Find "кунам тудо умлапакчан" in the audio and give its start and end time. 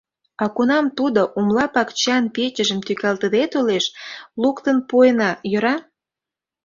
0.55-2.23